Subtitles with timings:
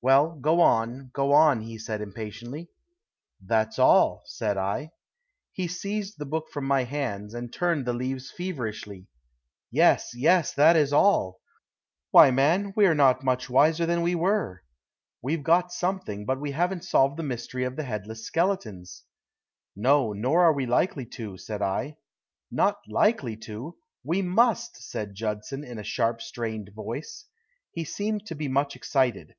[0.00, 2.68] "Well, go on; go on," he said impatiently.
[3.44, 4.92] "That's all," said I.
[5.50, 9.08] He seized the book from my hands, and turned the leaves feverishly.
[9.72, 10.54] "Yes, yes.
[10.54, 11.40] That is all.
[12.12, 14.62] Why man, we're not much wiser than we were.
[15.20, 19.02] We've got something, but we haven't solved the mystery of the headless skeletons."
[19.74, 21.96] "No, nor are we likely to," said I.
[22.52, 23.76] "Not likely to?
[24.04, 27.24] We must!" said Judson, in a sharp, strained voice.
[27.72, 29.34] He seemed to be much excited.